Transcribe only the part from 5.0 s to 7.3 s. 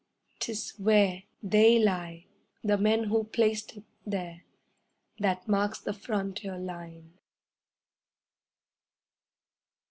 That marks the frontier line.